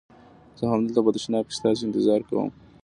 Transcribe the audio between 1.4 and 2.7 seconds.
کې ستاسي انتظار کوم.